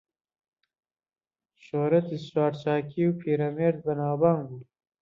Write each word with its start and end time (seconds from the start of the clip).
شۆرەتی 1.65 2.17
سوارچاکیی 2.27 3.17
پیرەمێرد 3.19 3.79
بەناوبانگ 3.85 4.45
بوو 4.49 4.61